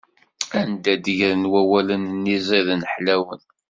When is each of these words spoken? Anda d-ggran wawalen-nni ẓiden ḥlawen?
Anda 0.59 0.93
d-ggran 0.95 1.43
wawalen-nni 1.51 2.35
ẓiden 2.47 2.81
ḥlawen? 2.91 3.41